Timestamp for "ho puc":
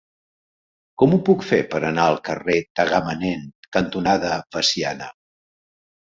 1.17-1.43